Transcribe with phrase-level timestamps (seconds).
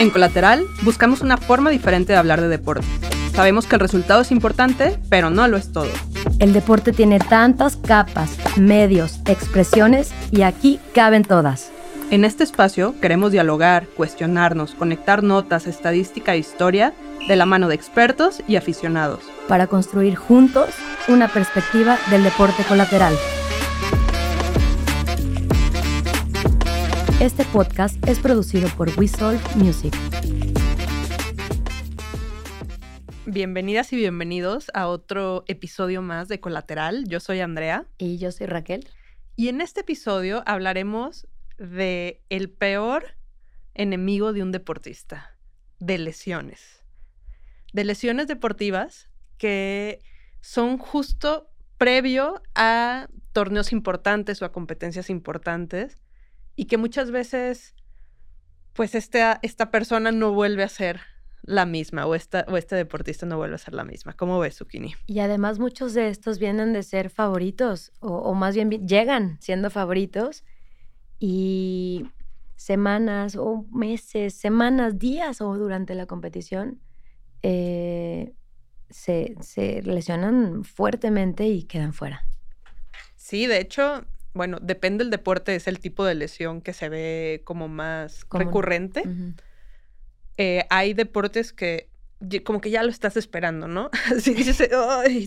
[0.00, 2.86] En Colateral buscamos una forma diferente de hablar de deporte.
[3.34, 5.90] Sabemos que el resultado es importante, pero no lo es todo.
[6.38, 11.70] El deporte tiene tantas capas, medios, expresiones y aquí caben todas.
[12.10, 16.94] En este espacio queremos dialogar, cuestionarnos, conectar notas, estadística e historia
[17.26, 19.20] de la mano de expertos y aficionados.
[19.48, 20.70] Para construir juntos
[21.08, 23.14] una perspectiva del deporte colateral.
[27.20, 29.92] Este podcast es producido por WeSolve Music.
[33.26, 37.08] Bienvenidas y bienvenidos a otro episodio más de Colateral.
[37.08, 37.86] Yo soy Andrea.
[37.98, 38.88] Y yo soy Raquel.
[39.34, 41.26] Y en este episodio hablaremos
[41.58, 43.16] de el peor
[43.74, 45.36] enemigo de un deportista,
[45.80, 46.84] de lesiones.
[47.72, 49.08] De lesiones deportivas
[49.38, 50.04] que
[50.40, 55.98] son justo previo a torneos importantes o a competencias importantes
[56.58, 57.76] y que muchas veces
[58.72, 61.00] pues esta, esta persona no vuelve a ser
[61.42, 64.14] la misma o, esta, o este deportista no vuelve a ser la misma.
[64.14, 64.96] ¿Cómo ves, Zucchini?
[65.06, 69.70] Y además muchos de estos vienen de ser favoritos o, o más bien llegan siendo
[69.70, 70.44] favoritos
[71.20, 72.08] y
[72.56, 76.80] semanas o meses, semanas, días o durante la competición
[77.42, 78.34] eh,
[78.90, 82.26] se, se lesionan fuertemente y quedan fuera.
[83.14, 84.04] Sí, de hecho,
[84.38, 89.02] bueno, depende del deporte, es el tipo de lesión que se ve como más recurrente.
[90.36, 91.90] Eh, hay deportes que
[92.44, 93.90] como que ya lo estás esperando, ¿no?
[94.16, 94.70] Así dices,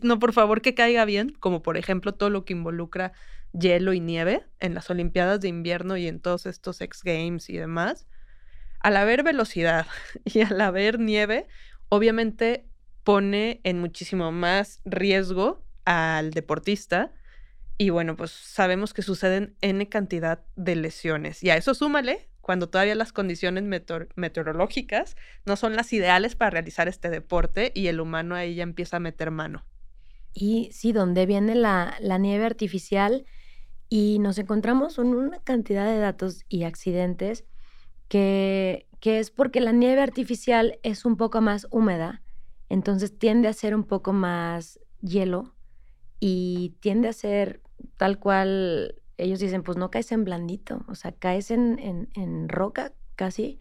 [0.02, 3.12] no, por favor, que caiga bien, como por ejemplo todo lo que involucra
[3.52, 7.58] hielo y nieve en las Olimpiadas de invierno y en todos estos X Games y
[7.58, 8.08] demás.
[8.80, 9.88] Al haber velocidad
[10.23, 11.48] y al haber nieve,
[11.90, 12.66] obviamente
[13.03, 17.12] pone en muchísimo más riesgo al deportista.
[17.82, 21.42] Y bueno, pues sabemos que suceden N cantidad de lesiones.
[21.42, 23.64] Y a eso súmale cuando todavía las condiciones
[24.16, 25.16] meteorológicas
[25.48, 29.00] no son las ideales para realizar este deporte y el humano ahí ya empieza a
[29.00, 29.66] meter mano.
[30.31, 33.25] Y sí, donde viene la, la nieve artificial
[33.90, 37.46] y nos encontramos con una cantidad de datos y accidentes
[38.09, 42.22] que, que es porque la nieve artificial es un poco más húmeda,
[42.70, 45.56] entonces tiende a ser un poco más hielo
[46.20, 47.59] y tiende a ser
[47.97, 52.92] tal cual ellos dicen, pues no caes en blandito, o sea, caes en, en, roca
[53.16, 53.59] casi.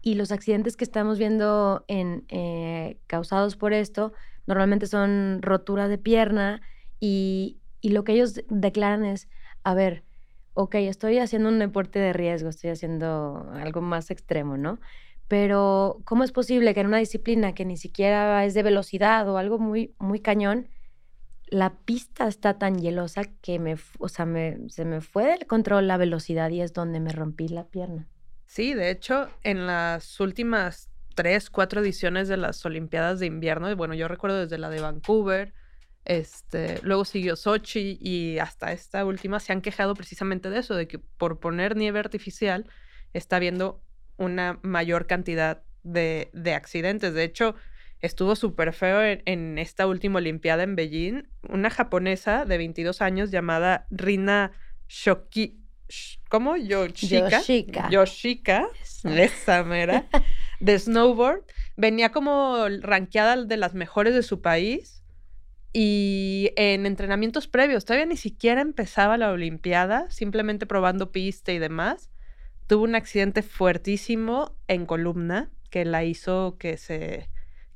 [0.00, 4.12] Y los accidentes que estamos viendo en, eh, causados por esto
[4.46, 6.60] normalmente son rotura de pierna
[6.98, 9.28] y, y lo que ellos declaran es,
[9.62, 10.04] a ver,
[10.54, 14.80] ok, estoy haciendo un deporte de riesgo, estoy haciendo algo más extremo, ¿no?
[15.28, 19.38] Pero ¿cómo es posible que en una disciplina que ni siquiera es de velocidad o
[19.38, 20.68] algo muy, muy cañón,
[21.52, 24.26] la pista está tan hielosa que me, o sea,
[24.68, 28.08] se me fue del control la velocidad y es donde me rompí la pierna.
[28.46, 33.92] Sí, de hecho, en las últimas tres, cuatro ediciones de las Olimpiadas de invierno, bueno,
[33.92, 35.52] yo recuerdo desde la de Vancouver,
[36.06, 40.88] este, luego siguió Sochi y hasta esta última se han quejado precisamente de eso, de
[40.88, 42.66] que por poner nieve artificial
[43.12, 43.82] está habiendo
[44.16, 47.12] una mayor cantidad de, de accidentes.
[47.12, 47.56] De hecho,
[48.02, 51.22] estuvo súper feo en, esta última Olimpiada en Beijing.
[51.48, 54.52] Una japonesa de 22 años llamada Rina
[54.88, 55.60] Shoki.
[56.28, 56.56] ¿Cómo?
[56.56, 57.28] Yoshika.
[57.30, 57.88] Yoshika.
[57.90, 58.68] Yoshika.
[59.04, 60.06] Esa mera.
[60.60, 61.44] De snowboard.
[61.76, 65.02] Venía como ranqueada de las mejores de su país.
[65.72, 72.10] Y en entrenamientos previos, todavía ni siquiera empezaba la Olimpiada, simplemente probando pista y demás.
[72.66, 77.31] Tuvo un accidente fuertísimo en columna que la hizo que se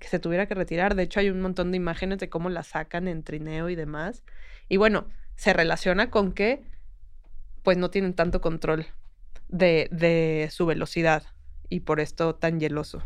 [0.07, 0.95] que se tuviera que retirar.
[0.95, 4.23] De hecho, hay un montón de imágenes de cómo la sacan en trineo y demás.
[4.69, 6.63] Y bueno, se relaciona con que
[7.65, 8.87] pues no tienen tanto control
[9.49, 11.25] de, de su velocidad
[11.69, 13.03] y por esto tan hieloso.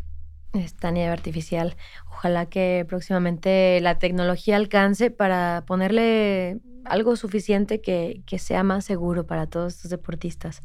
[0.53, 1.75] Esta nieve artificial.
[2.10, 9.27] Ojalá que próximamente la tecnología alcance para ponerle algo suficiente que, que sea más seguro
[9.27, 10.63] para todos estos deportistas.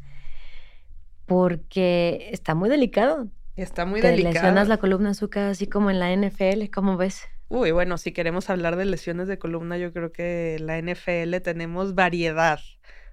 [1.24, 3.28] Porque está muy delicado.
[3.56, 4.34] Está muy Te delicado.
[4.34, 7.22] lesionas la columna azúcar así como en la NFL, ¿cómo ves?
[7.48, 11.94] Uy, bueno, si queremos hablar de lesiones de columna, yo creo que la NFL tenemos
[11.94, 12.60] variedad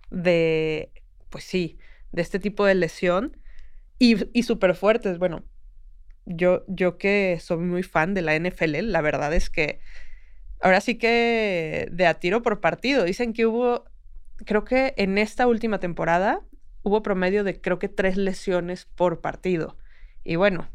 [0.09, 0.91] de,
[1.29, 1.77] pues sí,
[2.11, 3.37] de este tipo de lesión
[3.99, 5.19] y, y súper fuertes.
[5.19, 5.43] Bueno,
[6.25, 9.79] yo, yo que soy muy fan de la NFL, la verdad es que
[10.61, 13.03] ahora sí que de a tiro por partido.
[13.03, 13.85] Dicen que hubo,
[14.45, 16.41] creo que en esta última temporada
[16.81, 19.77] hubo promedio de creo que tres lesiones por partido.
[20.23, 20.69] Y bueno,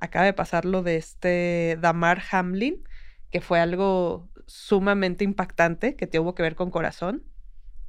[0.00, 2.82] acaba de pasar lo de este Damar Hamlin,
[3.30, 7.24] que fue algo sumamente impactante, que tuvo que ver con corazón.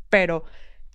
[0.09, 0.45] Pero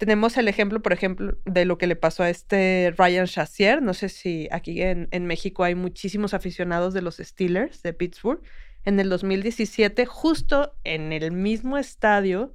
[0.00, 3.82] Tenemos el ejemplo, por ejemplo, de lo que le pasó a este Ryan Shazier.
[3.82, 8.40] No sé si aquí en, en México hay muchísimos aficionados de los Steelers de Pittsburgh.
[8.86, 12.54] En el 2017, justo en el mismo estadio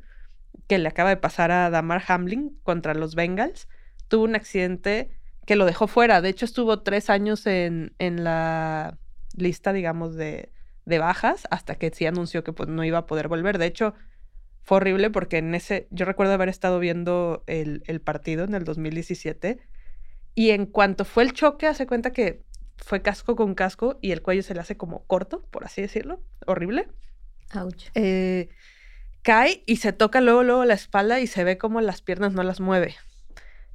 [0.67, 3.67] que le acaba de pasar a Damar Hamlin contra los Bengals,
[4.07, 5.11] tuvo un accidente
[5.45, 6.21] que lo dejó fuera.
[6.21, 8.97] De hecho, estuvo tres años en, en la
[9.35, 10.51] lista, digamos, de,
[10.85, 13.57] de bajas hasta que sí anunció que pues, no iba a poder volver.
[13.57, 13.93] De hecho,
[14.61, 18.63] fue horrible porque en ese, yo recuerdo haber estado viendo el, el, partido en el
[18.63, 19.59] 2017
[20.33, 22.43] y en cuanto fue el choque, hace cuenta que
[22.77, 26.21] fue casco con casco y el cuello se le hace como corto, por así decirlo,
[26.45, 26.87] horrible.
[27.53, 27.85] Ouch.
[27.93, 28.49] Eh,
[29.21, 32.43] cae y se toca luego, luego la espalda y se ve como las piernas no
[32.43, 32.95] las mueve.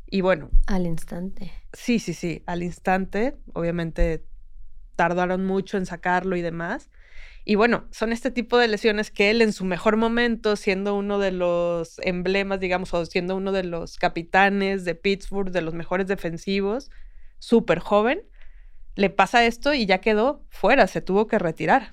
[0.07, 0.51] Y bueno.
[0.67, 1.53] Al instante.
[1.73, 3.37] Sí, sí, sí, al instante.
[3.53, 4.25] Obviamente
[4.97, 6.91] tardaron mucho en sacarlo y demás.
[7.45, 11.19] Y bueno, son este tipo de lesiones que él en su mejor momento, siendo uno
[11.19, 16.07] de los emblemas, digamos, o siendo uno de los capitanes de Pittsburgh, de los mejores
[16.07, 16.91] defensivos,
[17.39, 18.23] súper joven,
[18.95, 21.93] le pasa esto y ya quedó fuera, se tuvo que retirar.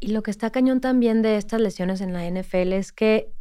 [0.00, 3.32] Y lo que está cañón también de estas lesiones en la NFL es que,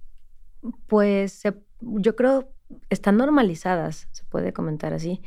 [0.88, 1.42] pues,
[1.82, 2.54] yo creo
[2.90, 5.22] están normalizadas, se puede comentar así,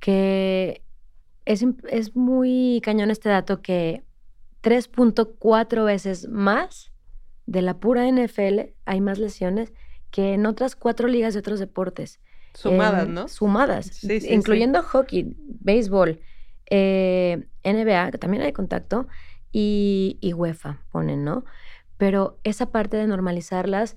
[0.00, 0.82] que
[1.44, 4.02] es, es muy cañón este dato que
[4.62, 6.92] 3.4 veces más
[7.46, 9.72] de la pura NFL hay más lesiones
[10.10, 12.20] que en otras cuatro ligas de otros deportes.
[12.54, 13.28] Sumadas, ¿no?
[13.28, 16.20] Sumadas, sí, sí, incluyendo hockey, béisbol,
[16.70, 19.06] eh, NBA, que también hay contacto,
[19.52, 21.44] y, y UEFA, ponen, ¿no?
[21.98, 23.96] Pero esa parte de normalizarlas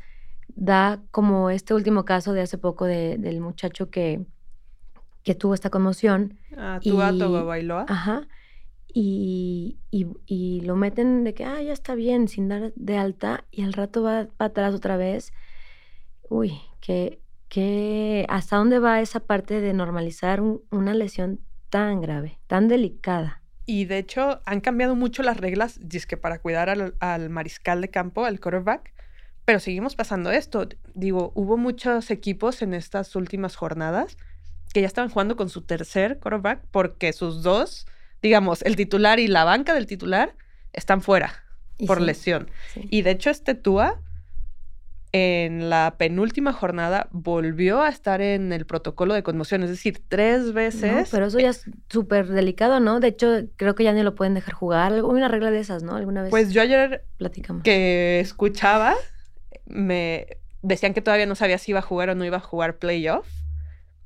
[0.55, 4.25] da como este último caso de hace poco del muchacho que,
[5.29, 6.39] que tuvo esta conmoción.
[6.57, 7.85] Ah, tu gato Bailoa.
[7.87, 8.27] Ajá
[8.93, 13.61] y, y, lo meten de que, ah, ya está bien, sin dar de alta, y
[13.61, 15.31] al rato va para atrás otra vez.
[16.29, 21.39] Uy, que, que, ¿hasta dónde va esa parte de normalizar una lesión
[21.69, 23.43] tan grave, tan delicada?
[23.67, 27.89] Y de hecho han cambiado mucho las reglas, que para cuidar al, al, mariscal de
[27.89, 28.93] campo, al quarterback,
[29.45, 30.67] pero seguimos pasando esto.
[30.95, 34.17] Digo, hubo muchos equipos en estas últimas jornadas
[34.73, 37.85] que ya estaban jugando con su tercer quarterback porque sus dos
[38.21, 40.35] digamos, el titular y la banca del titular
[40.73, 41.43] están fuera
[41.87, 42.49] por lesión.
[42.75, 44.01] Y de hecho, este Tua
[45.11, 50.53] en la penúltima jornada volvió a estar en el protocolo de conmoción, es decir, tres
[50.53, 51.09] veces.
[51.09, 52.99] pero eso ya es súper delicado, ¿no?
[52.99, 55.03] De hecho, creo que ya ni lo pueden dejar jugar.
[55.03, 55.95] Una regla de esas, ¿no?
[55.95, 56.29] Alguna vez.
[56.29, 57.63] Pues yo ayer platicamos.
[57.63, 58.95] que escuchaba,
[59.65, 62.77] me decían que todavía no sabía si iba a jugar o no iba a jugar
[62.77, 63.27] playoff.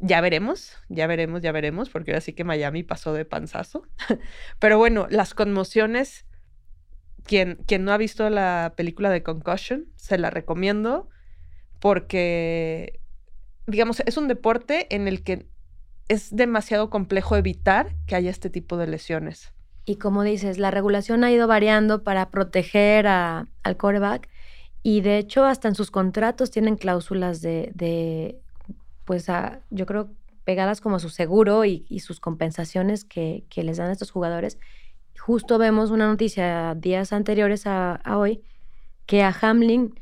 [0.05, 3.87] Ya veremos, ya veremos, ya veremos, porque ahora sí que Miami pasó de panzazo.
[4.59, 6.25] Pero bueno, las conmociones,
[7.23, 11.07] quien, quien no ha visto la película de Concussion, se la recomiendo
[11.79, 12.99] porque,
[13.65, 15.47] digamos, es un deporte en el que
[16.09, 19.53] es demasiado complejo evitar que haya este tipo de lesiones.
[19.85, 24.27] Y como dices, la regulación ha ido variando para proteger a, al coreback
[24.81, 28.42] y de hecho hasta en sus contratos tienen cláusulas de, de
[29.05, 29.27] pues
[29.69, 30.09] yo creo
[30.43, 34.57] pegadas como su seguro y, sus compensaciones que, les dan a estos jugadores.
[35.19, 38.41] Justo vemos una noticia días anteriores a, hoy
[39.05, 39.93] que a Hamlin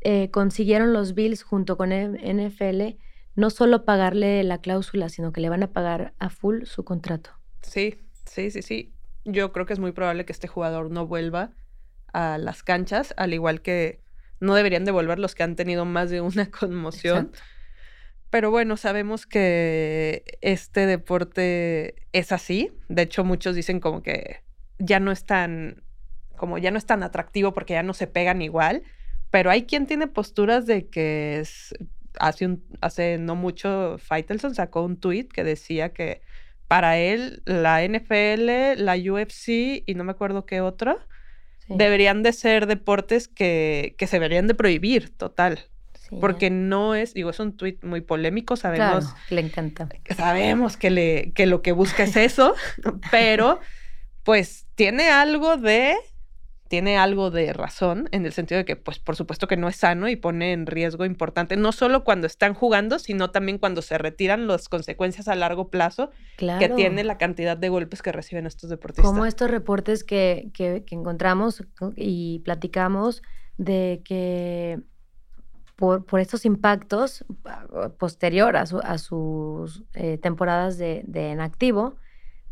[0.00, 2.96] eh, consiguieron los Bills junto con NFL
[3.36, 7.30] no solo pagarle la cláusula, sino que le van a pagar a full su contrato.
[7.62, 8.92] Sí, sí, sí, sí.
[9.24, 11.50] Yo creo que es muy probable que este jugador no vuelva
[12.12, 14.00] a las canchas, al igual que
[14.38, 17.32] no deberían devolver los que han tenido más de una conmoción.
[18.34, 22.72] Pero bueno, sabemos que este deporte es así.
[22.88, 24.40] De hecho, muchos dicen como que
[24.80, 25.84] ya no es tan,
[26.36, 28.82] como ya no es tan atractivo porque ya no se pegan igual.
[29.30, 31.76] Pero hay quien tiene posturas de que es,
[32.18, 36.20] hace, un, hace no mucho Faitelson sacó un tweet que decía que
[36.66, 40.98] para él la NFL, la UFC y no me acuerdo qué otro,
[41.68, 45.68] deberían de ser deportes que, que se deberían de prohibir, total
[46.20, 49.04] porque no es, digo, es un tuit muy polémico, sabemos.
[49.04, 49.88] Claro, le encanta.
[50.16, 52.54] Sabemos que, le, que lo que busca es eso,
[53.10, 53.60] pero
[54.22, 55.96] pues tiene algo de
[56.68, 59.76] tiene algo de razón en el sentido de que, pues, por supuesto que no es
[59.76, 63.96] sano y pone en riesgo importante, no solo cuando están jugando, sino también cuando se
[63.96, 68.70] retiran las consecuencias a largo plazo que tiene la cantidad de golpes que reciben estos
[68.70, 69.04] deportistas.
[69.04, 71.62] Como estos reportes que, que, que encontramos
[71.94, 73.22] y platicamos
[73.56, 74.80] de que
[75.76, 78.66] por, por estos impactos ah, posterior a,
[78.98, 81.96] sus eh, temporadas de, de, en activo,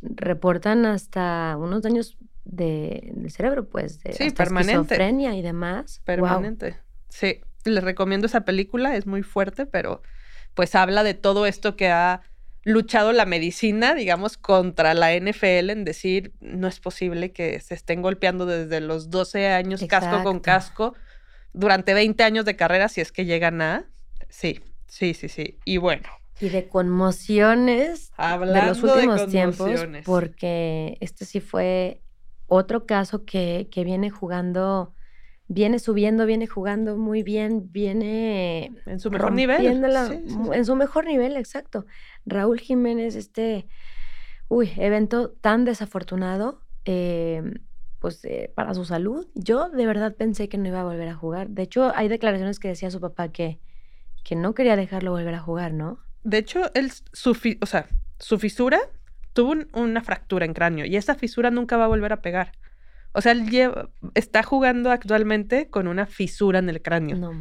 [0.02, 4.96] reportan hasta unos daños de, del cerebro, pues, de sí, permanente.
[5.10, 6.00] y demás.
[6.04, 6.78] Permanente.
[7.08, 10.02] Sí, les recomiendo esa película, es muy fuerte, pero
[10.54, 12.22] pues habla de todo esto que ha
[12.64, 18.02] luchado la medicina, digamos, contra la NFL en decir, no es posible que se estén
[18.02, 20.94] golpeando desde los 12 años casco con casco
[21.52, 23.88] durante 20 años de carrera si es que llegan a...
[24.28, 25.58] Sí, sí, sí, sí.
[25.64, 26.08] Y bueno.
[26.40, 32.00] Y de conmociones Hablando de los últimos tiempos, porque este sí fue
[32.46, 34.94] otro caso que, que viene jugando
[35.52, 38.72] viene subiendo, viene jugando muy bien, viene...
[38.86, 39.66] En su mejor nivel.
[39.66, 41.84] En su mejor nivel, exacto.
[42.24, 43.66] Raúl Jiménez, este,
[44.48, 47.54] uy, evento tan desafortunado, em,
[48.02, 49.28] pues eh, para su salud.
[49.36, 51.48] Yo de verdad pensé que no iba a volver a jugar.
[51.48, 53.60] De hecho, hay declaraciones que decía su papá que,
[54.24, 56.00] que no quería dejarlo volver a jugar, ¿no?
[56.24, 57.30] De hecho, él, su,
[57.60, 57.86] o sea,
[58.18, 58.80] su fisura
[59.34, 62.50] tuvo una fractura en cráneo y esa fisura nunca va a volver a pegar.
[63.12, 63.46] O sea, él
[64.14, 67.16] está jugando actualmente con una fisura en el cráneo.
[67.16, 67.32] No,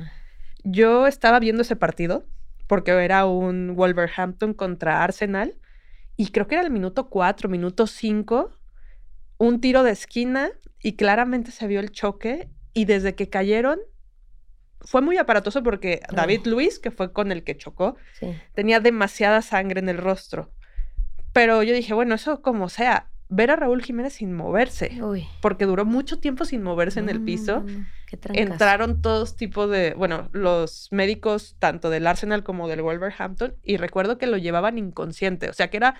[0.64, 2.28] Yo estaba viendo ese partido
[2.68, 5.56] porque era un Wolverhampton contra Arsenal
[6.18, 8.52] y creo que era el minuto 4, minuto 5,
[9.42, 10.52] un tiro de esquina
[10.84, 13.80] y claramente se vio el choque y desde que cayeron
[14.82, 17.96] fue muy aparatoso porque David Luis, que fue con el que chocó,
[18.54, 20.52] tenía demasiada sangre en el rostro.
[21.34, 24.92] Pero yo dije, bueno, eso como sea, ver a Raúl Jiménez sin moverse,
[25.42, 27.66] porque duró mucho tiempo sin moverse en el piso.
[28.34, 34.20] Entraron todos tipos de, bueno, los médicos tanto del Arsenal como del Wolverhampton y recuerdo
[34.20, 35.96] que lo llevaban inconsciente, o sea que era,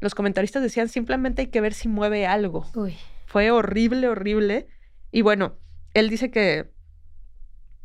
[0.00, 2.66] los comentaristas decían simplemente hay que ver si mueve algo.
[3.26, 4.68] Fue horrible, horrible.
[5.10, 5.58] Y bueno,
[5.94, 6.70] él dice que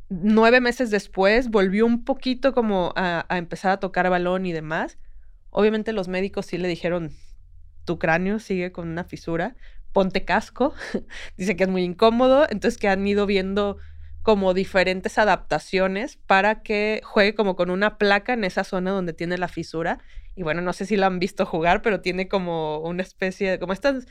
[0.10, 4.98] nueve meses después volvió un poquito como a, a empezar a tocar balón y demás.
[5.50, 7.12] Obviamente los médicos sí le dijeron,
[7.86, 9.56] tu cráneo sigue con una fisura,
[9.94, 10.74] ponte casco,
[11.38, 13.78] dice que es muy incómodo, entonces que han ido viendo
[14.24, 19.38] como diferentes adaptaciones para que juegue como con una placa en esa zona donde tiene
[19.38, 20.00] la fisura.
[20.36, 23.60] Y bueno, no sé si lo han visto jugar, pero tiene como una especie de,
[23.60, 24.06] como estas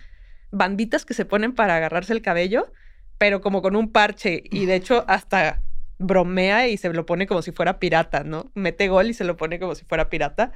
[0.50, 2.72] banditas que se ponen para agarrarse el cabello,
[3.18, 4.42] pero como con un parche.
[4.50, 5.62] Y de hecho hasta
[5.98, 8.50] bromea y se lo pone como si fuera pirata, ¿no?
[8.54, 10.52] Mete gol y se lo pone como si fuera pirata.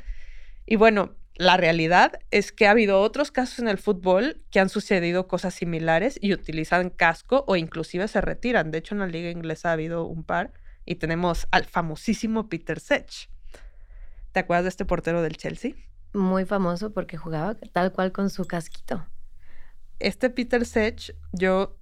[0.67, 4.69] Y bueno, la realidad es que ha habido otros casos en el fútbol que han
[4.69, 8.71] sucedido cosas similares y utilizan casco o inclusive se retiran.
[8.71, 10.53] De hecho, en la liga inglesa ha habido un par
[10.85, 13.29] y tenemos al famosísimo Peter Sech.
[14.31, 15.73] ¿Te acuerdas de este portero del Chelsea?
[16.13, 19.05] Muy famoso porque jugaba tal cual con su casquito.
[19.99, 21.77] Este Peter Sech, yo,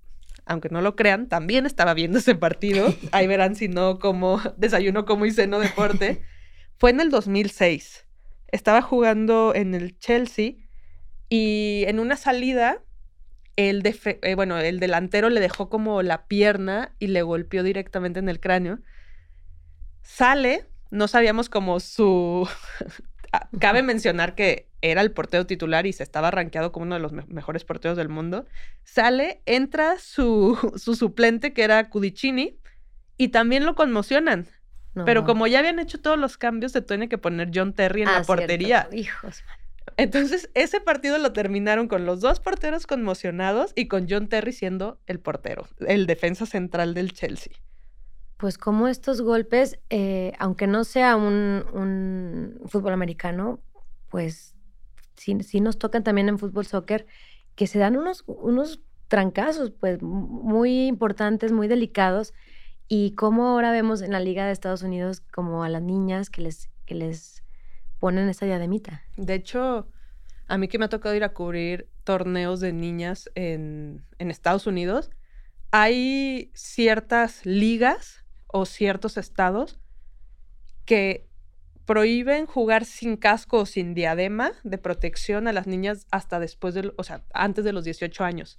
[0.47, 2.95] aunque no lo crean, también estaba viendo ese partido.
[3.13, 6.23] Ahí verán si no como desayuno, como y ceno deporte.
[6.79, 8.07] Fue en el 2006
[8.53, 10.55] estaba jugando en el Chelsea
[11.29, 12.83] y en una salida,
[13.57, 18.29] el, eh, bueno, el delantero le dejó como la pierna y le golpeó directamente en
[18.29, 18.81] el cráneo.
[20.03, 22.49] Sale, no sabíamos como su...
[23.59, 27.13] Cabe mencionar que era el portero titular y se estaba rankeado como uno de los
[27.13, 28.45] mejores porteros del mundo.
[28.85, 32.59] Sale, entra su, su suplente que era Cudicini
[33.17, 34.49] y también lo conmocionan.
[34.95, 38.09] Pero como ya habían hecho todos los cambios, se tiene que poner John Terry en
[38.09, 38.89] la ah, portería.
[38.93, 39.43] Hijos.
[39.97, 44.99] Entonces, ese partido lo terminaron con los dos porteros conmocionados y con John Terry siendo
[45.07, 47.53] el portero, el defensa central del Chelsea.
[48.37, 53.61] Pues como estos golpes, eh, aunque no sea un, fútbol americano,
[54.09, 54.57] pues
[55.17, 57.07] sí, sí, nos tocan también en fútbol soccer,
[57.55, 62.35] que se dan unos, unos trancazos, pues muy importantes, muy delicados,
[62.89, 66.43] y cómo ahora vemos en la Liga de Estados Unidos como a las niñas que
[66.43, 67.43] les, que les
[67.99, 69.03] ponen esa diademita.
[69.17, 69.89] De hecho,
[70.47, 74.67] a mí que me ha tocado ir a cubrir torneos de niñas en, en Estados
[74.67, 75.11] Unidos,
[75.71, 79.81] hay ciertas ligas o ciertos estados
[80.85, 81.29] que
[81.87, 86.93] prohíben jugar sin casco o sin diadema de protección a las niñas hasta después de,
[86.97, 88.59] o sea, antes de los 18 años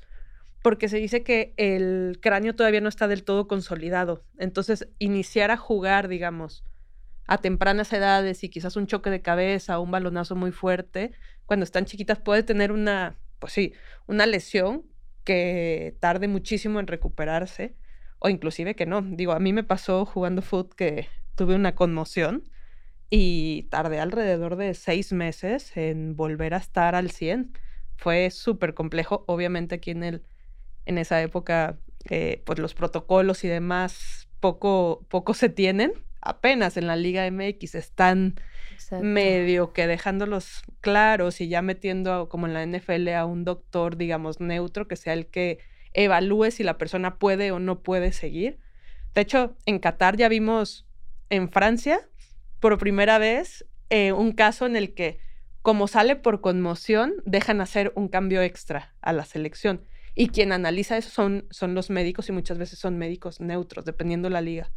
[0.64, 4.26] porque se dice que el cráneo todavía no está del todo consolidado.
[4.38, 6.64] Entonces, iniciar a jugar, digamos,
[7.28, 11.12] a tempranas edades y quizás un choque de cabeza o un balonazo muy fuerte,
[11.46, 13.74] cuando están chiquitas puede tener una, pues sí,
[14.08, 14.86] una lesión
[15.26, 17.76] que tarde muchísimo en recuperarse
[18.20, 19.02] o inclusive que no.
[19.02, 22.50] Digo, a mí me pasó jugando foot que tuve una conmoción
[23.10, 27.52] y tardé alrededor de seis meses en volver a estar al 100.
[27.98, 30.24] Fue súper complejo, obviamente aquí en el
[30.86, 31.78] en esa época,
[32.10, 35.94] eh, pues los protocolos y demás poco, poco se tienen.
[36.22, 38.36] Apenas en la Liga MX están
[39.02, 44.40] medio que dejándolos claros y ya metiendo como en la NFL a un doctor, digamos,
[44.40, 45.60] neutro, que sea el que
[45.94, 48.60] evalúe si la persona puede o no puede seguir.
[49.14, 50.88] De hecho, en Qatar ya vimos
[51.30, 52.08] en Francia,
[52.60, 55.20] por primera vez eh, un caso en el que,
[55.62, 59.86] como sale por conmoción, dejan hacer un cambio extra a la selección.
[60.16, 64.30] Y quien analiza eso son, son los médicos y muchas veces son médicos neutros, dependiendo
[64.30, 64.72] la liga,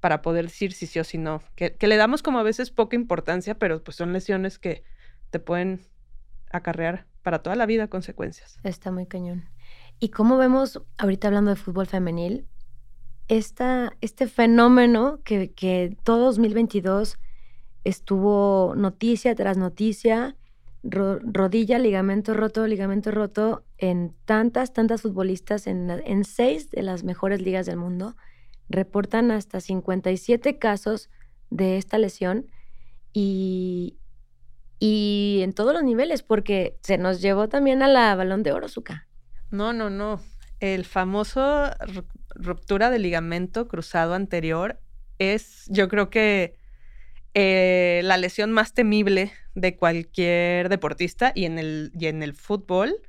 [0.00, 1.42] para poder decir si sí o si no.
[1.56, 4.82] Que, que le damos como a veces poca importancia, pero pues son lesiones que
[5.30, 5.80] te pueden
[6.50, 8.58] acarrear para toda la vida consecuencias.
[8.62, 9.44] Está muy cañón.
[10.00, 12.46] ¿Y cómo vemos, ahorita hablando de fútbol femenil,
[13.26, 17.18] esta, este fenómeno que, que todo 2022
[17.84, 20.36] estuvo noticia tras noticia,
[20.82, 27.66] rodilla, ligamento roto, ligamento roto en tantas, tantas futbolistas en, seis de las mejores ligas
[27.66, 28.16] del mundo.
[28.68, 31.10] Reportan hasta 57 casos
[31.50, 32.46] de esta lesión
[33.12, 33.98] y,
[34.78, 38.68] y en todos los niveles, porque se nos llevó también a la balón de oro,
[38.68, 39.08] Zuka.
[39.50, 40.20] No, no, no.
[40.60, 41.70] El famoso
[42.34, 44.80] ruptura de ligamento cruzado anterior
[45.18, 46.57] es, yo creo que
[47.34, 53.02] eh, la lesión más temible de cualquier deportista y en, el, y en el fútbol,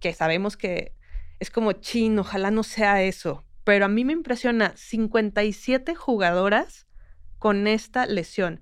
[0.00, 0.94] que sabemos que
[1.40, 3.44] es como chin, ojalá no sea eso.
[3.64, 6.86] Pero a mí me impresiona 57 jugadoras
[7.38, 8.60] con esta lesión.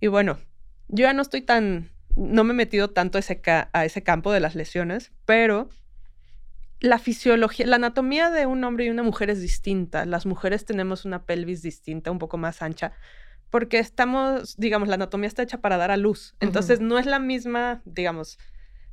[0.00, 0.38] Y bueno,
[0.88, 4.32] yo ya no estoy tan, no me he metido tanto a ese, a ese campo
[4.32, 5.70] de las lesiones, pero
[6.80, 10.04] la fisiología, la anatomía de un hombre y una mujer es distinta.
[10.06, 12.92] Las mujeres tenemos una pelvis distinta, un poco más ancha,
[13.50, 16.34] porque estamos, digamos, la anatomía está hecha para dar a luz.
[16.40, 18.38] Entonces no es la misma, digamos,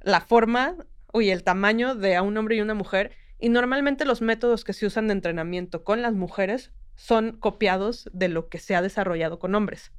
[0.02, 0.76] la forma
[1.14, 3.12] y el tamaño de a un hombre y una mujer.
[3.40, 8.30] Y normalmente los métodos que se usan de entrenamiento con las mujeres son copiados de
[8.30, 9.92] lo que se ha desarrollado con hombres.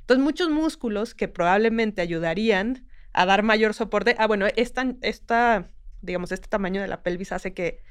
[0.00, 4.16] Entonces muchos músculos que probablemente ayudarían a dar mayor soporte.
[4.18, 5.70] Ah, bueno, esta, esta
[6.02, 7.82] digamos, este tamaño de la pelvis hace que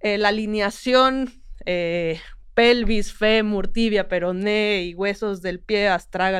[0.00, 1.30] eh, la alineación
[1.64, 2.20] eh,
[2.54, 5.90] pelvis, fémur, tibia, peroné y huesos del pie,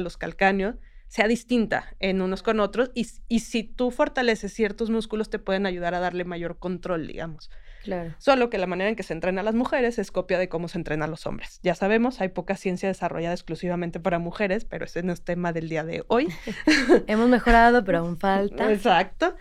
[0.00, 0.76] los calcáneos,
[1.08, 5.66] sea distinta en unos con otros y, y, si tú fortaleces ciertos músculos te pueden
[5.66, 7.50] ayudar a darle mayor control, digamos.
[7.82, 8.14] Claro.
[8.18, 10.68] Solo que la manera en que se entrena a las mujeres es copia de cómo
[10.68, 11.60] se entrena a los hombres.
[11.62, 15.68] Ya sabemos, hay poca ciencia desarrollada exclusivamente para mujeres, pero ese no es tema del
[15.68, 16.28] día de hoy.
[17.08, 18.72] Hemos mejorado, pero aún falta.
[18.72, 19.36] Exacto.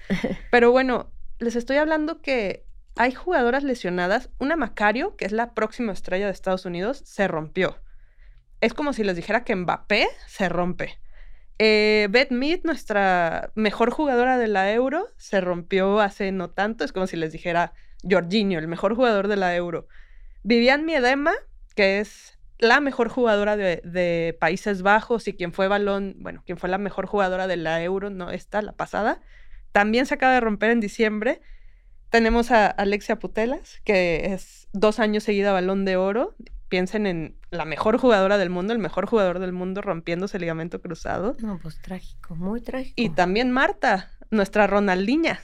[0.49, 4.29] Pero bueno, les estoy hablando que hay jugadoras lesionadas.
[4.39, 7.77] Una Macario, que es la próxima estrella de Estados Unidos, se rompió.
[8.59, 10.99] Es como si les dijera que Mbappé se rompe.
[11.57, 16.83] Eh, Beth Mead, nuestra mejor jugadora de la Euro, se rompió hace no tanto.
[16.83, 17.73] Es como si les dijera
[18.07, 19.87] Jorginho, el mejor jugador de la Euro.
[20.43, 21.33] Vivian Miedema,
[21.75, 26.57] que es la mejor jugadora de, de, Países Bajos y quien fue balón, bueno, quien
[26.57, 29.21] fue la mejor jugadora de la Euro, no esta, la pasada,
[29.71, 31.41] también se acaba de romper en diciembre.
[32.11, 36.35] Tenemos a Alexia Putelas, que es dos años seguida balón de oro.
[36.67, 40.81] Piensen en la mejor jugadora del mundo, el mejor jugador del mundo rompiéndose el ligamento
[40.81, 41.37] cruzado.
[41.39, 42.93] No, pues trágico, muy trágico.
[42.97, 45.39] Y también Marta, nuestra Ronaldinha,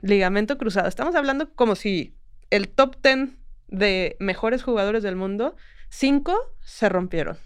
[0.00, 0.88] ligamento cruzado.
[0.88, 2.16] Estamos hablando como si
[2.48, 5.56] el top ten de mejores jugadores del mundo,
[5.90, 7.36] cinco se rompieron.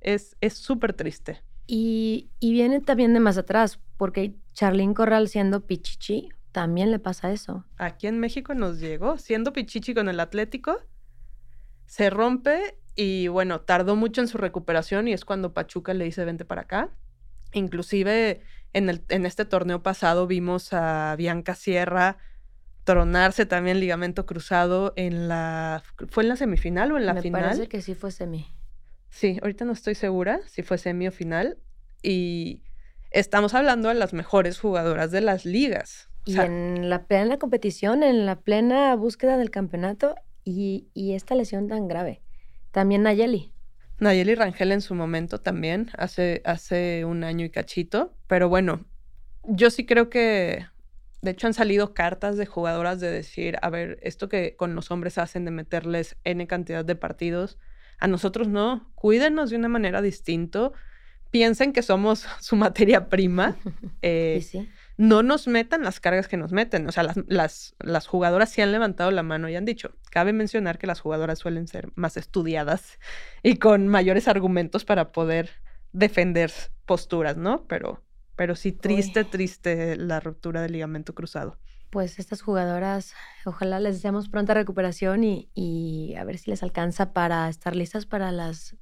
[0.00, 1.42] Es súper triste.
[1.66, 7.30] Y, y viene también de más atrás, porque Charlín Corral siendo pichichi, también le pasa
[7.30, 7.64] eso.
[7.76, 10.80] Aquí en México nos llegó, siendo pichichi con el Atlético,
[11.86, 16.24] se rompe y bueno, tardó mucho en su recuperación y es cuando Pachuca le dice
[16.24, 16.90] vente para acá.
[17.52, 18.40] Inclusive
[18.72, 22.18] en, el, en este torneo pasado vimos a Bianca Sierra
[22.82, 25.84] tronarse también ligamento cruzado en la...
[26.08, 27.42] ¿Fue en la semifinal o en la final?
[27.42, 28.48] Me parece que sí fue semi.
[29.10, 31.58] Sí, ahorita no estoy segura si fue semi o final.
[32.02, 32.64] Y
[33.12, 36.08] estamos hablando de las mejores jugadoras de las ligas.
[36.28, 40.14] Y en la plena competición, en la plena búsqueda del campeonato
[40.44, 42.20] y, esta lesión tan grave.
[42.70, 43.50] También Nayeli.
[43.98, 48.14] Nayeli Rangel en su momento también, hace, hace un año y cachito.
[48.26, 48.84] Pero bueno,
[49.44, 50.66] yo sí creo que,
[51.22, 54.90] de hecho, han salido cartas de jugadoras de decir, a ver, esto que con los
[54.90, 57.58] hombres hacen de meterles N cantidad de partidos,
[57.98, 60.72] a nosotros no, cuídenos de una manera distinta
[61.30, 63.56] piensen que somos su materia prima.
[64.00, 64.40] Eh,
[64.98, 66.86] no nos metan las cargas que nos meten.
[66.88, 69.94] O sea, las, las, las, jugadoras sí han levantado la mano y han dicho.
[70.10, 72.98] Cabe mencionar que las jugadoras suelen ser más estudiadas
[73.42, 75.50] y con mayores argumentos para poder
[75.92, 76.52] defender
[76.84, 77.64] posturas, ¿no?
[77.68, 78.02] Pero,
[78.36, 81.56] pero sí, triste, triste la ruptura del ligamento cruzado
[81.90, 83.14] pues estas jugadoras,
[83.46, 88.30] ojalá les deseamos pronta recuperación y, a ver si les alcanza para estar listas para
[88.30, 88.76] las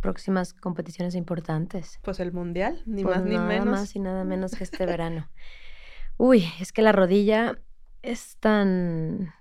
[0.00, 1.98] próximas competiciones importantes.
[2.02, 3.48] Pues el mundial, ni pues más ni menos.
[3.48, 5.28] Nada más y nada menos que este verano.
[6.16, 7.58] Uy, es que la rodilla
[8.02, 9.32] es tan...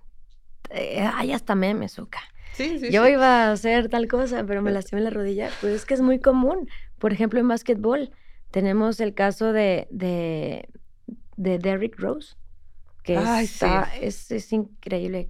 [0.69, 2.19] Eh, hay hasta memes, Zuka.
[2.53, 5.49] Sí, sí, Yo iba a hacer tal cosa, pero me lastimé la rodilla.
[5.61, 8.11] Pues es que es muy común, Por ejemplo, en básquetbol
[8.51, 10.67] tenemos el caso de, de,
[11.37, 12.35] Derrick Rose,
[13.03, 15.27] que está, es, increíble.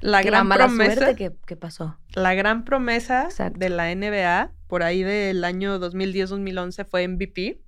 [0.00, 1.98] La gran promesa que, pasó.
[2.14, 7.60] La gran promesa de la NBA, por ahí del año 2010-2011, fue MVP.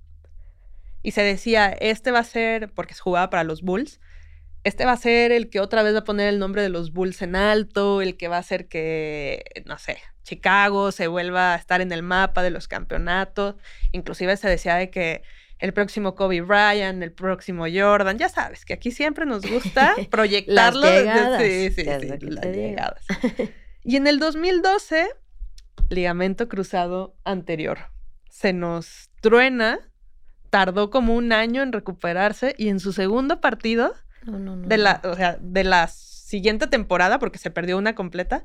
[1.03, 4.01] Y se decía, este va a ser, porque se jugaba para los Bulls,
[4.63, 6.93] este va a ser el que otra vez va a poner el nombre de los
[6.93, 11.57] Bulls en alto, el que va a hacer que, no sé, Chicago se vuelva a
[11.57, 13.57] estar en el mapa de los campeonatos.
[13.93, 15.23] Inclusive se decía de que
[15.61, 20.81] el próximo Kobe Bryant, el próximo Jordan, ya sabes que aquí siempre nos gusta proyectarlo.
[20.81, 23.05] las sí, sí, sí, las llegadas.
[23.85, 25.09] y en el 2012,
[25.91, 27.79] ligamento cruzado anterior.
[28.31, 29.81] Se nos truena,
[30.49, 35.37] tardó como un año en recuperarse y en su segundo partido de la, o sea,
[35.41, 38.45] de la siguiente temporada, porque se perdió una completa,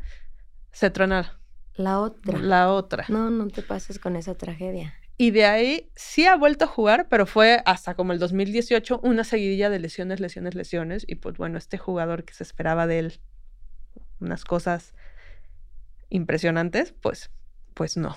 [0.71, 1.39] se truena
[1.75, 2.39] la otra.
[2.39, 3.05] La otra.
[3.09, 4.93] No, no te pases con esa tragedia.
[5.17, 9.23] Y de ahí sí ha vuelto a jugar, pero fue hasta como el 2018 una
[9.23, 11.05] seguidilla de lesiones, lesiones, lesiones.
[11.07, 13.19] Y pues bueno, este jugador que se esperaba de él
[14.19, 14.93] unas cosas
[16.09, 17.29] impresionantes, pues,
[17.73, 18.15] pues no,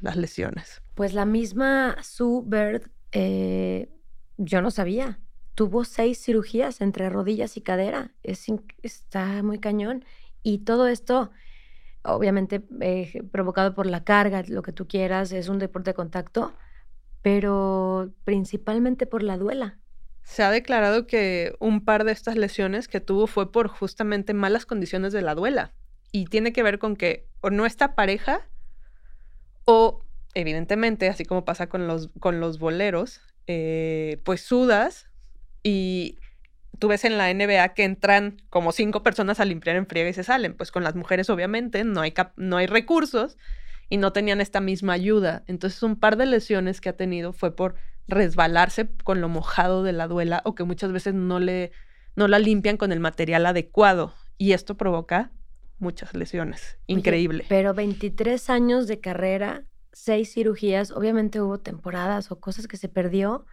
[0.00, 0.82] las lesiones.
[0.94, 3.88] Pues la misma Sue Bird, eh,
[4.36, 5.18] yo no sabía
[5.56, 8.12] tuvo seis cirugías entre rodillas y cadera.
[8.22, 8.46] Es,
[8.82, 10.04] está muy cañón.
[10.44, 11.32] Y todo esto,
[12.06, 16.54] obviamente, eh, provocado por la carga, lo que tú quieras, es un deporte de contacto,
[17.22, 19.78] pero principalmente por la duela.
[20.22, 24.66] Se ha declarado que un par de estas lesiones que tuvo fue por justamente malas
[24.66, 25.72] condiciones de la duela.
[26.12, 28.48] Y tiene que ver con que o no está pareja
[29.64, 30.00] o,
[30.34, 35.06] evidentemente, así como pasa con los, con los boleros, eh, pues sudas
[35.62, 36.18] y
[36.78, 40.14] tú ves en la NBA que entran como cinco personas a limpiar en friega y
[40.14, 40.54] se salen.
[40.54, 43.36] Pues con las mujeres, obviamente, no hay, no hay recursos
[43.88, 45.44] y no tenían esta misma ayuda.
[45.46, 47.74] Entonces, un par de lesiones que ha tenido fue por
[48.08, 51.72] resbalarse con lo mojado de la duela o que muchas veces no le
[52.14, 55.32] no la limpian con el material adecuado y esto provoca
[55.78, 56.78] muchas lesiones.
[56.86, 57.44] Increíble.
[57.48, 63.44] pero 23 años de carrera, seis cirugías, obviamente hubo temporadas o cosas que se perdió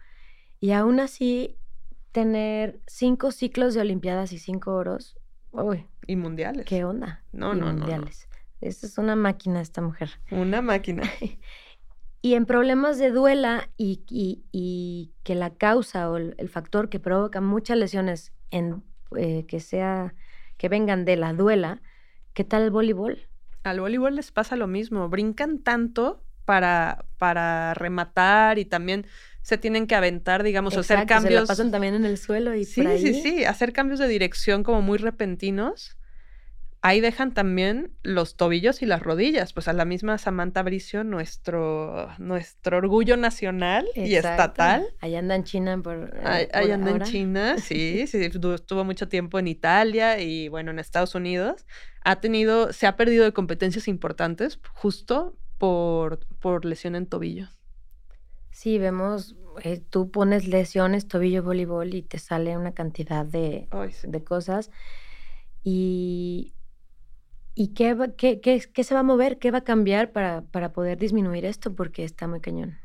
[0.60, 1.58] y aún así
[2.14, 5.16] tener cinco ciclos de Olimpiadas y cinco oros.
[5.50, 6.64] Uy, y mundiales.
[6.64, 7.24] ¿Qué onda?
[7.32, 8.28] No, no, mundiales.
[8.30, 10.10] No, Esta es una máquina, esta mujer.
[10.30, 11.02] Una máquina.
[12.22, 17.40] y en problemas de duela y, y, que la causa o el, factor que provoca
[17.40, 18.84] muchas lesiones en
[19.16, 20.14] eh, que sea
[20.56, 21.82] que vengan de la duela,
[22.32, 23.26] ¿qué tal el voleibol?
[23.64, 29.06] Al voleibol les pasa lo mismo, brincan tanto para, para rematar y también
[29.44, 31.42] se tienen que aventar, digamos, hacer cambios.
[31.42, 33.00] Se pasan también en el suelo y sí, por ahí.
[33.00, 35.98] sí, sí, hacer cambios de dirección como muy repentinos.
[36.80, 42.10] Ahí dejan también los tobillos y las rodillas, pues a la misma Samantha Bricio, nuestro,
[42.18, 44.86] nuestro orgullo nacional y estatal.
[45.00, 46.14] Allá anda en China por.
[46.14, 50.78] Eh, ahí, anda en China, sí, sí, estuvo mucho tiempo en Italia y bueno, en
[50.78, 51.66] Estados Unidos.
[52.02, 57.48] Ha tenido, se ha perdido de competencias importantes justo por, por lesión en tobillo.
[58.50, 63.66] Sí, vemos, eh, tú pones lesiones, tobillo, voleibol y te sale una cantidad de,
[64.02, 64.70] de cosas.
[65.62, 66.52] Y,
[67.54, 69.38] ¿Y qué, qué, qué, se va a mover?
[69.38, 71.74] ¿Qué va a cambiar para, para poder disminuir esto?
[71.74, 72.76] Porque está muy cañón.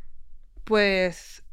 [0.64, 1.44] Pues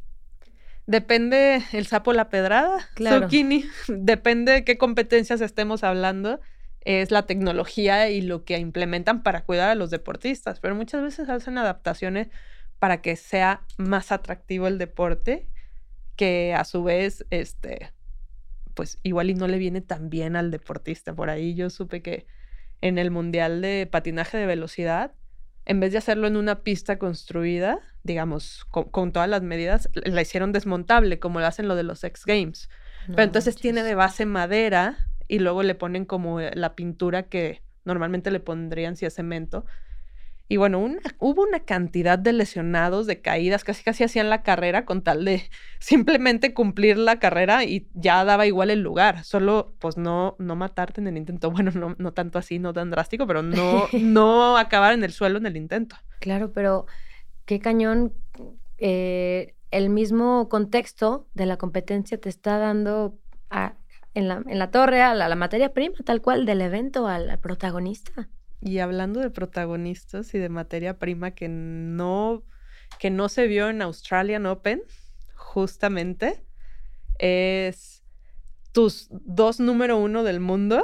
[0.87, 3.23] depende el sapo la pedrada, claro.
[3.23, 3.65] Zucchini.
[3.89, 6.39] Depende de qué competencias estemos hablando.
[6.87, 10.61] Es la tecnología y lo que implementan para cuidar a los deportistas.
[10.61, 12.29] Pero muchas veces hacen adaptaciones
[12.79, 15.49] para que sea más atractivo el deporte,
[16.15, 17.93] que a su vez, este,
[18.75, 21.13] pues igual y no le viene tan bien al deportista.
[21.13, 22.29] Por ahí yo supe que
[22.81, 25.13] en el Mundial de Patinaje de Velocidad,
[25.65, 30.53] en vez de hacerlo en una pista construida, digamos, con, todas las medidas, la hicieron
[30.53, 32.71] desmontable, como lo hacen lo de los X Games.
[33.09, 38.31] Pero entonces tiene de base madera y luego le ponen como la pintura que normalmente
[38.31, 39.65] le pondrían si es cemento
[40.49, 40.81] y bueno,
[41.19, 45.43] hubo una cantidad de lesionados, de caídas, casi casi hacían la carrera con tal de
[45.81, 49.25] simplemente cumplir la carrera y ya daba igual el lugar.
[49.25, 51.51] Solo, pues no, no matarte en el intento.
[51.57, 55.39] Bueno, no, no tanto así, no tan drástico, pero no, no acabar en el suelo
[55.39, 55.97] en el intento.
[56.21, 56.87] Claro, pero
[57.45, 58.13] qué cañón.
[58.79, 63.19] Eh, el mismo contexto de la competencia te está dando
[64.17, 68.29] en, la, en, la, torre a la, materia prima, tal cual, del evento, al protagonista.
[68.63, 72.43] Y hablando de protagonistas y de materia prima que no,
[72.99, 74.83] que no se vio en Australian Open,
[75.35, 76.43] justamente,
[77.19, 78.03] es
[78.73, 80.83] tus dos número uno del mundo,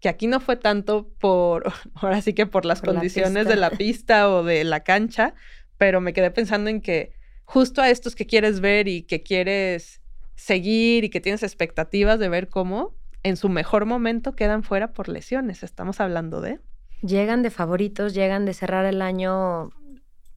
[0.00, 4.30] que aquí no fue tanto por, ahora sí que por las condiciones de la pista
[4.30, 5.34] o de la cancha,
[5.78, 7.12] pero me quedé pensando en que
[7.44, 10.00] justo a estos que quieres ver y que quieres
[10.38, 15.08] seguir y que tienes expectativas de ver cómo, en su mejor momento quedan fuera por
[15.08, 15.64] lesiones.
[15.64, 16.60] Estamos hablando de...
[17.02, 19.70] Llegan de favoritos, llegan de cerrar el año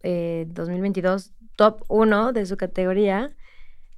[0.04, 3.36] 2022 eh, top 1 de su categoría.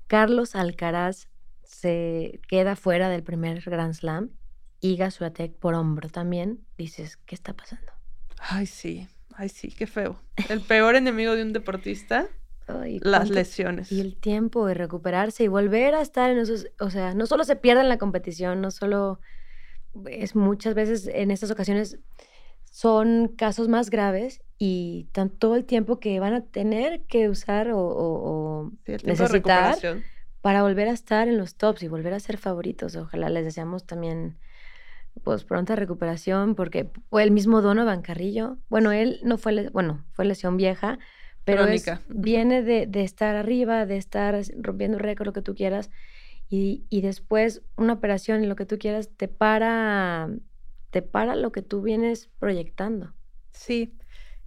[0.07, 1.29] Carlos Alcaraz
[1.63, 4.31] se queda fuera del primer Grand Slam.
[4.81, 6.59] Iga Swiatek por hombro también.
[6.77, 7.91] Dices, ¿qué está pasando?
[8.39, 9.07] Ay, sí.
[9.35, 10.21] Ay, sí, qué feo.
[10.49, 12.27] El peor enemigo de un deportista,
[12.67, 13.91] las lesiones.
[13.91, 17.43] Y el tiempo de recuperarse y volver a estar en esos, o sea, no solo
[17.43, 19.19] se pierde en la competición, no solo
[20.05, 21.99] es muchas veces en estas ocasiones
[22.63, 27.69] son casos más graves y tan, todo el tiempo que van a tener que usar
[27.73, 28.71] o,
[29.03, 29.77] necesitar
[30.41, 32.95] para volver a estar en los tops y volver a ser favoritos.
[32.95, 34.37] Ojalá les deseamos también
[35.23, 40.25] pues pronta recuperación, porque fue el mismo Donovan Carrillo, bueno, él no fue, bueno, fue
[40.25, 40.97] lesión vieja,
[41.45, 41.65] pero
[42.07, 45.89] viene de, de, estar arriba, de estar rompiendo récord, lo que tú quieras,
[46.49, 50.29] y, y, después una operación y lo que tú quieras te para,
[50.91, 53.13] te para lo que tú vienes proyectando.
[53.51, 53.93] Sí,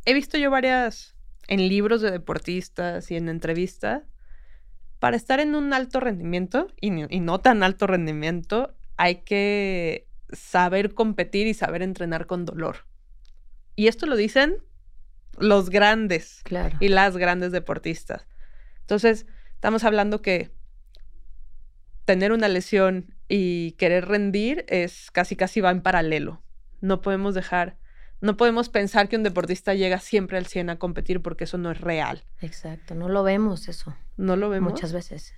[0.04, 1.16] he visto yo varias
[1.48, 4.02] en libros de deportistas y en entrevistas,
[4.98, 10.94] para estar en un alto rendimiento y, y no tan alto rendimiento, hay que saber
[10.94, 12.86] competir y saber entrenar con dolor.
[13.74, 14.56] Y esto lo dicen
[15.38, 16.42] los grandes
[16.80, 18.26] y las grandes deportistas.
[18.80, 20.50] Entonces, estamos hablando que
[22.04, 26.42] tener una lesión y querer rendir es casi casi va en paralelo.
[26.80, 27.76] No podemos dejar,
[28.20, 31.70] no podemos pensar que un deportista llega siempre al 100 a competir porque eso no
[31.70, 32.24] es real.
[32.40, 33.96] Exacto, no lo vemos eso.
[34.16, 34.72] No lo vemos.
[34.72, 35.34] Muchas veces.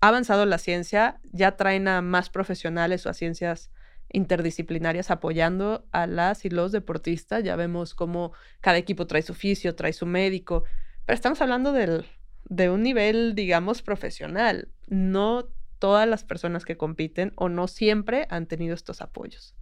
[0.00, 3.70] Ha avanzado la ciencia, ya traen a más profesionales o a ciencias
[4.12, 7.44] interdisciplinarias apoyando a las y los deportistas.
[7.44, 10.64] Ya vemos cómo cada equipo trae su oficio, trae su médico,
[11.06, 12.04] pero estamos hablando del,
[12.44, 14.68] de un nivel, digamos, profesional.
[14.88, 15.48] No
[15.78, 19.56] todas las personas que compiten o no siempre han tenido estos apoyos.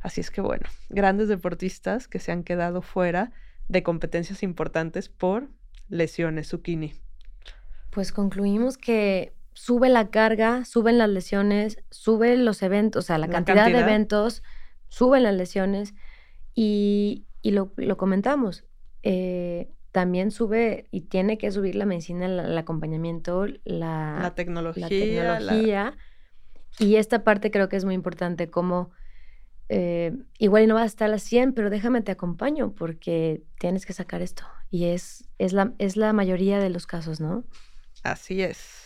[0.00, 3.32] Así es que bueno, grandes deportistas que se han quedado fuera
[3.68, 5.48] de competencias importantes por
[5.88, 6.92] lesiones, Zucchini.
[7.90, 13.28] Pues concluimos que sube la carga, suben las lesiones, suben los eventos, o sea, la,
[13.28, 14.42] cantidad, de eventos,
[14.88, 15.94] suben las lesiones
[16.54, 18.64] y, lo, comentamos.
[19.02, 24.88] Eh, también sube y tiene que subir la medicina, el, acompañamiento, la, tecnología.
[24.88, 25.96] tecnología.
[26.80, 28.90] Y esta parte creo que es muy importante, como
[29.68, 33.44] eh, igual y no vas a estar a las 100, pero déjame te acompaño porque
[33.58, 34.44] tienes que sacar esto.
[34.70, 37.44] Y es, es, la, es la mayoría de los casos, ¿no?
[38.02, 38.83] Así es.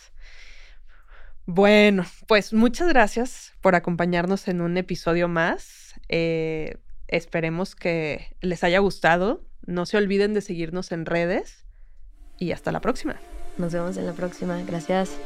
[1.51, 5.95] Bueno, pues muchas gracias por acompañarnos en un episodio más.
[6.07, 6.75] Eh,
[7.07, 9.41] esperemos que les haya gustado.
[9.65, 11.65] No se olviden de seguirnos en redes
[12.37, 13.15] y hasta la próxima.
[13.57, 14.61] Nos vemos en la próxima.
[14.61, 15.17] Gracias.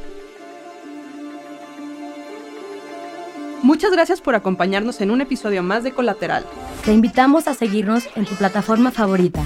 [3.64, 6.44] Muchas gracias por acompañarnos en un episodio más de Colateral.
[6.84, 9.42] Te invitamos a seguirnos en tu plataforma favorita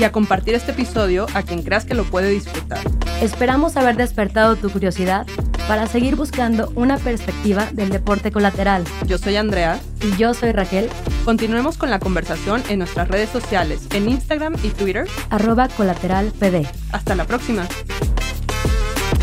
[0.00, 2.80] y a compartir este episodio a quien creas que lo puede disfrutar.
[3.20, 5.26] Esperamos haber despertado tu curiosidad
[5.68, 8.84] para seguir buscando una perspectiva del deporte colateral.
[9.06, 9.78] Yo soy Andrea.
[10.00, 10.88] Y yo soy Raquel.
[11.26, 15.06] Continuemos con la conversación en nuestras redes sociales, en Instagram y Twitter.
[15.28, 16.66] Arroba colateralpd.
[16.92, 17.68] Hasta la próxima.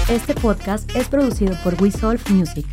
[0.08, 1.90] Este podcast es producido por We
[2.30, 2.68] Music.